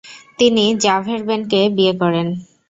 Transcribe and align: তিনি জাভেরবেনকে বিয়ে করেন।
তিনি 0.39 0.63
জাভেরবেনকে 0.83 1.61
বিয়ে 1.75 1.93
করেন। 2.01 2.27